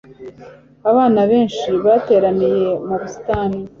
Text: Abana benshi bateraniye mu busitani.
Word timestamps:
Abana 0.89 1.21
benshi 1.31 1.69
bateraniye 1.85 2.67
mu 2.87 2.95
busitani. 3.01 3.59